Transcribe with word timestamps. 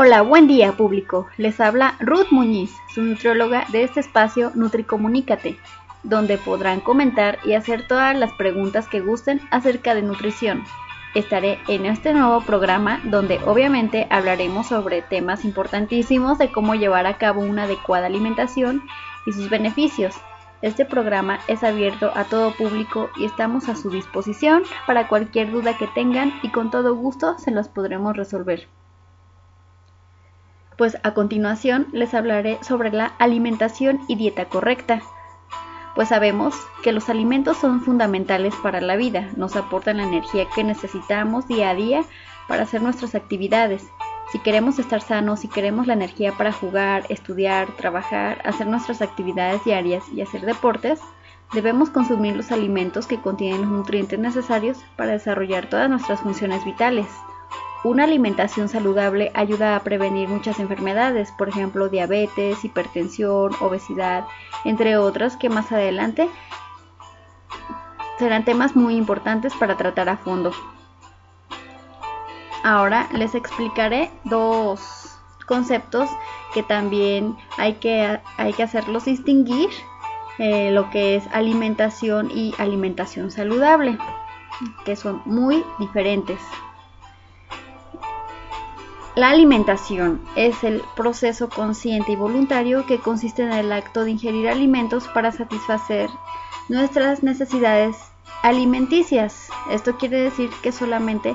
Hola, 0.00 0.22
buen 0.22 0.46
día 0.46 0.70
público. 0.74 1.26
Les 1.38 1.58
habla 1.58 1.96
Ruth 1.98 2.28
Muñiz, 2.30 2.70
su 2.94 3.02
nutrióloga 3.02 3.64
de 3.72 3.82
este 3.82 3.98
espacio 3.98 4.52
NutriComunícate, 4.54 5.58
donde 6.04 6.38
podrán 6.38 6.78
comentar 6.78 7.40
y 7.44 7.54
hacer 7.54 7.88
todas 7.88 8.16
las 8.16 8.32
preguntas 8.34 8.86
que 8.86 9.00
gusten 9.00 9.40
acerca 9.50 9.96
de 9.96 10.02
nutrición. 10.02 10.62
Estaré 11.16 11.58
en 11.66 11.84
este 11.84 12.12
nuevo 12.12 12.40
programa 12.42 13.00
donde 13.02 13.40
obviamente 13.44 14.06
hablaremos 14.08 14.68
sobre 14.68 15.02
temas 15.02 15.44
importantísimos 15.44 16.38
de 16.38 16.52
cómo 16.52 16.76
llevar 16.76 17.08
a 17.08 17.18
cabo 17.18 17.40
una 17.40 17.64
adecuada 17.64 18.06
alimentación 18.06 18.84
y 19.26 19.32
sus 19.32 19.50
beneficios. 19.50 20.14
Este 20.62 20.84
programa 20.84 21.40
es 21.48 21.64
abierto 21.64 22.12
a 22.14 22.22
todo 22.22 22.52
público 22.52 23.10
y 23.16 23.24
estamos 23.24 23.68
a 23.68 23.74
su 23.74 23.90
disposición 23.90 24.62
para 24.86 25.08
cualquier 25.08 25.50
duda 25.50 25.76
que 25.76 25.88
tengan 25.88 26.38
y 26.44 26.52
con 26.52 26.70
todo 26.70 26.94
gusto 26.94 27.36
se 27.40 27.50
los 27.50 27.66
podremos 27.66 28.16
resolver 28.16 28.68
pues 30.78 30.96
a 31.02 31.12
continuación 31.12 31.88
les 31.92 32.14
hablaré 32.14 32.58
sobre 32.62 32.92
la 32.92 33.06
alimentación 33.18 34.00
y 34.06 34.14
dieta 34.14 34.46
correcta. 34.46 35.02
Pues 35.96 36.08
sabemos 36.08 36.54
que 36.84 36.92
los 36.92 37.08
alimentos 37.08 37.56
son 37.56 37.80
fundamentales 37.80 38.54
para 38.62 38.80
la 38.80 38.94
vida, 38.94 39.28
nos 39.36 39.56
aportan 39.56 39.96
la 39.96 40.04
energía 40.04 40.46
que 40.54 40.62
necesitamos 40.62 41.48
día 41.48 41.70
a 41.70 41.74
día 41.74 42.04
para 42.46 42.62
hacer 42.62 42.80
nuestras 42.80 43.16
actividades. 43.16 43.84
Si 44.30 44.38
queremos 44.38 44.78
estar 44.78 45.00
sanos, 45.00 45.40
si 45.40 45.48
queremos 45.48 45.88
la 45.88 45.94
energía 45.94 46.32
para 46.32 46.52
jugar, 46.52 47.04
estudiar, 47.08 47.66
trabajar, 47.76 48.40
hacer 48.44 48.68
nuestras 48.68 49.02
actividades 49.02 49.64
diarias 49.64 50.04
y 50.14 50.20
hacer 50.20 50.42
deportes, 50.42 51.00
debemos 51.52 51.90
consumir 51.90 52.36
los 52.36 52.52
alimentos 52.52 53.08
que 53.08 53.20
contienen 53.20 53.62
los 53.62 53.70
nutrientes 53.70 54.18
necesarios 54.18 54.78
para 54.96 55.12
desarrollar 55.12 55.68
todas 55.68 55.90
nuestras 55.90 56.20
funciones 56.20 56.64
vitales. 56.64 57.06
Una 57.84 58.04
alimentación 58.04 58.68
saludable 58.68 59.30
ayuda 59.34 59.76
a 59.76 59.80
prevenir 59.84 60.28
muchas 60.28 60.58
enfermedades, 60.58 61.30
por 61.38 61.48
ejemplo 61.48 61.88
diabetes, 61.88 62.64
hipertensión, 62.64 63.52
obesidad, 63.60 64.24
entre 64.64 64.96
otras 64.96 65.36
que 65.36 65.48
más 65.48 65.70
adelante 65.70 66.28
serán 68.18 68.44
temas 68.44 68.74
muy 68.74 68.96
importantes 68.96 69.54
para 69.54 69.76
tratar 69.76 70.08
a 70.08 70.16
fondo. 70.16 70.52
Ahora 72.64 73.08
les 73.12 73.36
explicaré 73.36 74.10
dos 74.24 75.16
conceptos 75.46 76.10
que 76.52 76.64
también 76.64 77.36
hay 77.56 77.74
que, 77.74 78.20
hay 78.36 78.52
que 78.52 78.62
hacerlos 78.64 79.04
distinguir, 79.04 79.70
eh, 80.38 80.70
lo 80.72 80.90
que 80.90 81.16
es 81.16 81.24
alimentación 81.32 82.30
y 82.32 82.54
alimentación 82.58 83.30
saludable, 83.30 83.98
que 84.84 84.96
son 84.96 85.22
muy 85.24 85.64
diferentes. 85.78 86.40
La 89.18 89.30
alimentación 89.30 90.20
es 90.36 90.62
el 90.62 90.80
proceso 90.94 91.48
consciente 91.48 92.12
y 92.12 92.14
voluntario 92.14 92.86
que 92.86 93.00
consiste 93.00 93.42
en 93.42 93.52
el 93.52 93.72
acto 93.72 94.04
de 94.04 94.12
ingerir 94.12 94.48
alimentos 94.48 95.08
para 95.08 95.32
satisfacer 95.32 96.08
nuestras 96.68 97.24
necesidades 97.24 97.96
alimenticias. 98.44 99.48
Esto 99.72 99.96
quiere 99.96 100.20
decir 100.20 100.50
que 100.62 100.70
solamente 100.70 101.34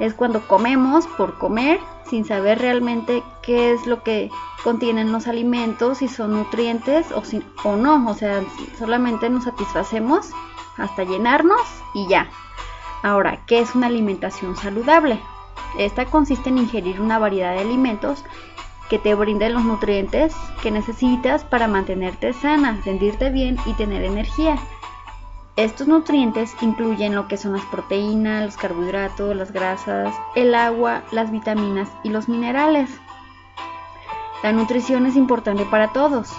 es 0.00 0.12
cuando 0.12 0.46
comemos 0.46 1.06
por 1.16 1.38
comer 1.38 1.80
sin 2.10 2.26
saber 2.26 2.58
realmente 2.58 3.22
qué 3.40 3.72
es 3.72 3.86
lo 3.86 4.02
que 4.02 4.28
contienen 4.62 5.10
los 5.10 5.26
alimentos, 5.26 5.96
si 5.96 6.08
son 6.08 6.32
nutrientes 6.32 7.06
o, 7.10 7.22
o 7.66 7.76
no. 7.76 8.06
O 8.06 8.14
sea, 8.14 8.42
solamente 8.78 9.30
nos 9.30 9.44
satisfacemos 9.44 10.28
hasta 10.76 11.04
llenarnos 11.04 11.62
y 11.94 12.06
ya. 12.06 12.28
Ahora, 13.02 13.46
¿qué 13.46 13.60
es 13.60 13.74
una 13.74 13.86
alimentación 13.86 14.58
saludable? 14.58 15.18
Esta 15.78 16.06
consiste 16.06 16.50
en 16.50 16.58
ingerir 16.58 17.00
una 17.00 17.18
variedad 17.18 17.54
de 17.54 17.60
alimentos 17.60 18.24
que 18.88 18.98
te 18.98 19.14
brinden 19.14 19.54
los 19.54 19.64
nutrientes 19.64 20.34
que 20.62 20.70
necesitas 20.70 21.44
para 21.44 21.68
mantenerte 21.68 22.32
sana, 22.32 22.80
sentirte 22.82 23.30
bien 23.30 23.56
y 23.66 23.72
tener 23.72 24.04
energía. 24.04 24.56
Estos 25.56 25.86
nutrientes 25.86 26.54
incluyen 26.60 27.14
lo 27.14 27.28
que 27.28 27.36
son 27.36 27.52
las 27.52 27.64
proteínas, 27.66 28.44
los 28.44 28.56
carbohidratos, 28.56 29.36
las 29.36 29.52
grasas, 29.52 30.14
el 30.34 30.54
agua, 30.54 31.04
las 31.12 31.30
vitaminas 31.30 31.88
y 32.02 32.10
los 32.10 32.28
minerales. 32.28 32.90
La 34.42 34.52
nutrición 34.52 35.06
es 35.06 35.16
importante 35.16 35.64
para 35.64 35.92
todos, 35.92 36.32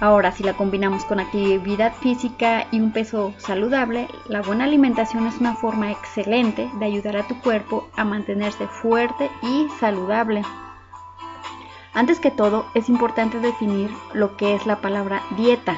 Ahora, 0.00 0.32
si 0.32 0.42
la 0.42 0.54
combinamos 0.54 1.04
con 1.04 1.20
actividad 1.20 1.92
física 1.94 2.66
y 2.70 2.80
un 2.80 2.90
peso 2.90 3.34
saludable, 3.36 4.08
la 4.28 4.40
buena 4.40 4.64
alimentación 4.64 5.26
es 5.26 5.36
una 5.38 5.54
forma 5.54 5.90
excelente 5.90 6.70
de 6.78 6.86
ayudar 6.86 7.18
a 7.18 7.26
tu 7.26 7.38
cuerpo 7.40 7.86
a 7.96 8.04
mantenerse 8.04 8.66
fuerte 8.66 9.30
y 9.42 9.68
saludable. 9.78 10.42
Antes 11.92 12.18
que 12.18 12.30
todo, 12.30 12.64
es 12.74 12.88
importante 12.88 13.40
definir 13.40 13.90
lo 14.14 14.38
que 14.38 14.54
es 14.54 14.64
la 14.64 14.80
palabra 14.80 15.22
dieta, 15.36 15.76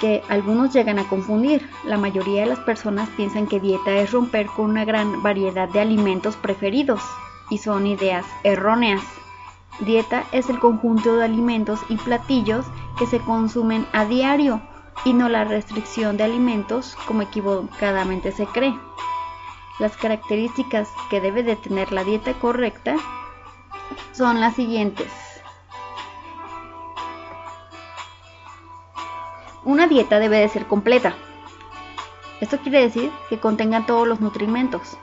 que 0.00 0.22
algunos 0.28 0.72
llegan 0.72 1.00
a 1.00 1.08
confundir. 1.08 1.68
La 1.84 1.98
mayoría 1.98 2.42
de 2.42 2.46
las 2.46 2.60
personas 2.60 3.08
piensan 3.16 3.48
que 3.48 3.58
dieta 3.58 3.96
es 3.96 4.12
romper 4.12 4.46
con 4.46 4.70
una 4.70 4.84
gran 4.84 5.24
variedad 5.24 5.68
de 5.68 5.80
alimentos 5.80 6.36
preferidos, 6.36 7.02
y 7.50 7.58
son 7.58 7.86
ideas 7.88 8.24
erróneas. 8.44 9.02
Dieta 9.80 10.24
es 10.30 10.48
el 10.48 10.60
conjunto 10.60 11.16
de 11.16 11.24
alimentos 11.24 11.80
y 11.88 11.96
platillos 11.96 12.64
que 12.96 13.06
se 13.06 13.18
consumen 13.18 13.86
a 13.92 14.04
diario 14.04 14.62
y 15.04 15.12
no 15.12 15.28
la 15.28 15.44
restricción 15.44 16.16
de 16.16 16.24
alimentos 16.24 16.96
como 17.06 17.22
equivocadamente 17.22 18.30
se 18.30 18.46
cree. 18.46 18.78
Las 19.80 19.96
características 19.96 20.88
que 21.10 21.20
debe 21.20 21.42
de 21.42 21.56
tener 21.56 21.92
la 21.92 22.04
dieta 22.04 22.34
correcta 22.34 22.94
son 24.12 24.40
las 24.40 24.54
siguientes. 24.54 25.10
Una 29.64 29.88
dieta 29.88 30.20
debe 30.20 30.38
de 30.38 30.48
ser 30.48 30.66
completa. 30.66 31.14
Esto 32.40 32.58
quiere 32.58 32.80
decir 32.80 33.10
que 33.28 33.40
contenga 33.40 33.86
todos 33.86 34.06
los 34.06 34.20
nutrimentos. 34.20 34.96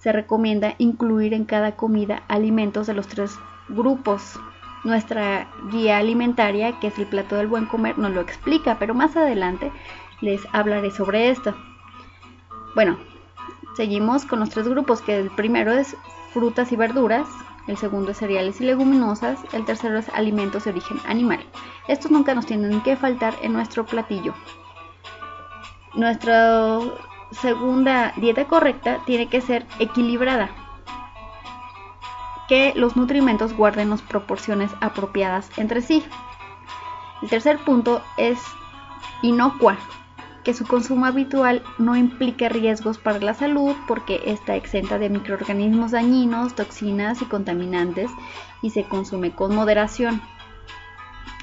Se 0.00 0.12
recomienda 0.12 0.74
incluir 0.76 1.32
en 1.32 1.46
cada 1.46 1.76
comida 1.76 2.22
alimentos 2.28 2.86
de 2.86 2.94
los 2.94 3.08
tres 3.08 3.38
grupos. 3.68 4.38
Nuestra 4.84 5.48
guía 5.70 5.98
alimentaria, 5.98 6.78
que 6.78 6.86
es 6.86 6.98
el 6.98 7.06
plato 7.06 7.36
del 7.36 7.48
buen 7.48 7.66
comer, 7.66 7.98
nos 7.98 8.12
lo 8.12 8.20
explica, 8.20 8.78
pero 8.78 8.94
más 8.94 9.16
adelante 9.16 9.72
les 10.20 10.46
hablaré 10.52 10.90
sobre 10.90 11.30
esto. 11.30 11.54
Bueno, 12.74 12.98
seguimos 13.76 14.24
con 14.24 14.40
los 14.40 14.50
tres 14.50 14.68
grupos, 14.68 15.02
que 15.02 15.18
el 15.18 15.30
primero 15.30 15.72
es 15.72 15.96
frutas 16.32 16.70
y 16.72 16.76
verduras, 16.76 17.28
el 17.66 17.76
segundo 17.76 18.12
es 18.12 18.18
cereales 18.18 18.60
y 18.60 18.64
leguminosas, 18.64 19.40
el 19.52 19.64
tercero 19.64 19.98
es 19.98 20.08
alimentos 20.10 20.64
de 20.64 20.70
origen 20.70 20.98
animal. 21.06 21.44
Estos 21.88 22.10
nunca 22.10 22.34
nos 22.34 22.46
tienen 22.46 22.80
que 22.82 22.96
faltar 22.96 23.34
en 23.42 23.52
nuestro 23.52 23.84
platillo. 23.84 24.34
Nuestra 25.94 26.78
segunda 27.32 28.12
dieta 28.16 28.46
correcta 28.46 29.00
tiene 29.04 29.28
que 29.28 29.40
ser 29.40 29.66
equilibrada, 29.78 30.50
que 32.48 32.72
los 32.74 32.96
nutrimentos 32.96 33.54
guarden 33.54 33.90
las 33.90 34.02
proporciones 34.02 34.70
apropiadas 34.80 35.50
entre 35.56 35.82
sí. 35.82 36.02
El 37.22 37.28
tercer 37.28 37.58
punto 37.58 38.02
es 38.16 38.38
inocua, 39.22 39.76
que 40.44 40.54
su 40.54 40.66
consumo 40.66 41.04
habitual 41.04 41.62
no 41.78 41.96
implique 41.96 42.48
riesgos 42.48 42.96
para 42.98 43.18
la 43.18 43.34
salud 43.34 43.76
porque 43.86 44.22
está 44.26 44.56
exenta 44.56 44.98
de 44.98 45.10
microorganismos 45.10 45.90
dañinos, 45.90 46.54
toxinas 46.54 47.20
y 47.20 47.26
contaminantes 47.26 48.10
y 48.62 48.70
se 48.70 48.84
consume 48.84 49.32
con 49.32 49.54
moderación. 49.54 50.22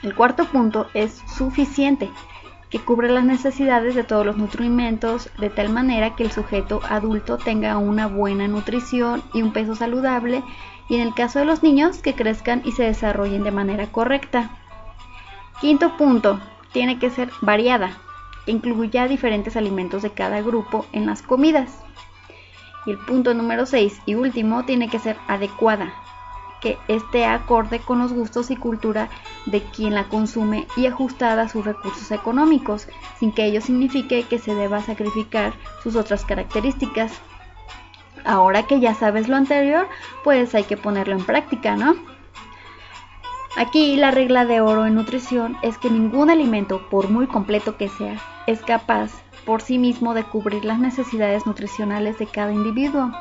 El 0.02 0.16
cuarto 0.16 0.46
punto 0.46 0.88
es 0.94 1.22
suficiente, 1.38 2.10
que 2.76 2.82
cubre 2.82 3.10
las 3.10 3.24
necesidades 3.24 3.96
de 3.96 4.04
todos 4.04 4.26
los 4.26 4.36
nutrimentos 4.36 5.30
de 5.38 5.50
tal 5.50 5.70
manera 5.70 6.14
que 6.18 6.24
el 6.24 6.32
sujeto 6.34 6.82
adulto 6.90 7.38
tenga 7.38 7.78
una 7.78 8.08
buena 8.08 8.50
nutrición 8.50 9.24
y 9.34 9.44
un 9.44 9.54
peso 9.54 9.76
saludable 9.76 10.44
y 10.90 10.96
en 10.96 11.02
el 11.08 11.14
caso 11.14 11.40
de 11.40 11.46
los 11.46 11.64
niños 11.64 12.00
que 12.00 12.16
crezcan 12.16 12.64
y 12.66 12.74
se 12.74 12.84
desarrollen 12.84 13.46
de 13.46 13.52
manera 13.52 13.88
correcta. 13.88 14.58
Quinto 15.62 15.96
punto, 15.96 16.42
tiene 16.74 17.00
que 17.00 17.10
ser 17.10 17.32
variada, 17.40 17.98
que 18.44 18.52
incluya 18.52 19.08
diferentes 19.08 19.56
alimentos 19.56 20.02
de 20.02 20.12
cada 20.12 20.42
grupo 20.42 20.86
en 20.92 21.06
las 21.06 21.22
comidas. 21.22 21.82
Y 22.86 22.92
el 22.92 22.98
punto 22.98 23.34
número 23.34 23.66
6 23.66 24.02
y 24.06 24.16
último 24.16 24.66
tiene 24.66 24.90
que 24.90 25.00
ser 25.00 25.16
adecuada, 25.30 25.94
que 26.66 26.80
esté 26.88 27.28
acorde 27.28 27.78
con 27.78 28.00
los 28.00 28.12
gustos 28.12 28.50
y 28.50 28.56
cultura 28.56 29.08
de 29.46 29.62
quien 29.62 29.94
la 29.94 30.06
consume 30.06 30.66
y 30.76 30.88
ajustada 30.88 31.44
a 31.44 31.48
sus 31.48 31.64
recursos 31.64 32.10
económicos, 32.10 32.88
sin 33.20 33.32
que 33.32 33.46
ello 33.46 33.62
signifique 33.62 34.24
que 34.24 34.40
se 34.40 34.56
deba 34.56 34.82
sacrificar 34.82 35.54
sus 35.84 35.96
otras 35.96 36.26
características. 36.26 37.12
Ahora 38.24 38.64
que 38.64 38.80
ya 38.80 38.96
sabes 38.96 39.28
lo 39.28 39.36
anterior, 39.36 39.88
pues 40.24 40.56
hay 40.56 40.64
que 40.64 40.76
ponerlo 40.76 41.14
en 41.14 41.24
práctica, 41.24 41.76
¿no? 41.76 41.94
Aquí 43.58 43.96
la 43.96 44.10
regla 44.10 44.46
de 44.46 44.60
oro 44.60 44.88
en 44.88 44.96
nutrición 44.96 45.58
es 45.62 45.78
que 45.78 45.92
ningún 45.92 46.32
alimento, 46.32 46.90
por 46.90 47.12
muy 47.12 47.28
completo 47.28 47.78
que 47.78 47.90
sea, 47.90 48.18
es 48.48 48.64
capaz 48.64 49.12
por 49.46 49.62
sí 49.62 49.78
mismo 49.78 50.16
de 50.16 50.24
cubrir 50.24 50.66
las 50.66 50.80
necesidades 50.80 51.46
nutricionales 51.46 52.18
de 52.18 52.26
cada 52.26 52.52
individuo. 52.52 53.12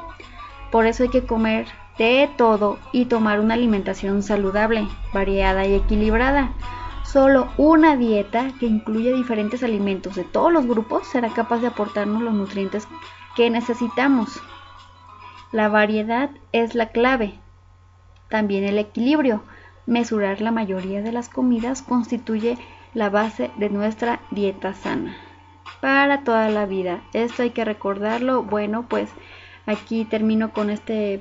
Por 0.73 0.87
eso 0.87 1.03
hay 1.03 1.11
que 1.11 1.27
comer 1.27 1.67
de 1.99 2.31
todo 2.37 2.79
y 2.93 3.07
tomar 3.07 3.41
una 3.41 3.55
alimentación 3.55 4.23
saludable, 4.23 4.87
variada 5.13 5.67
y 5.67 5.75
equilibrada. 5.75 6.53
Solo 7.05 7.49
una 7.57 7.97
dieta 7.97 8.53
que 8.59 8.67
incluya 8.67 9.15
diferentes 9.15 9.63
alimentos 9.63 10.17
de 10.17 10.25
todos 10.25 10.53
los 10.53 10.67
grupos 10.67 11.07
será 11.07 11.29
capaz 11.29 11.59
de 11.59 11.69
aportarnos 11.69 12.23
los 12.23 12.35
nutrientes 12.35 12.89
que 13.37 13.51
necesitamos. 13.51 14.41
La 15.53 15.69
variedad 15.69 16.31
es 16.53 16.75
la 16.75 16.89
clave. 16.89 17.35
También 18.29 18.65
el 18.65 18.79
equilibrio. 18.79 19.43
Mesurar 19.87 20.41
la 20.41 20.51
mayoría 20.51 21.03
de 21.03 21.13
las 21.13 21.29
comidas 21.29 21.83
constituye 21.83 22.59
la 22.95 23.11
base 23.11 23.51
de 23.57 23.69
nuestra 23.69 24.21
dieta 24.31 24.73
sana 24.75 25.15
para 25.81 26.25
toda 26.25 26.49
la 26.49 26.65
vida. 26.65 27.03
Esto 27.13 27.43
hay 27.43 27.51
que 27.51 27.65
recordarlo. 27.65 28.43
Bueno, 28.43 28.87
pues 28.89 29.11
aquí 29.67 30.07
termino 30.07 30.53
con 30.53 30.71
este 30.71 31.21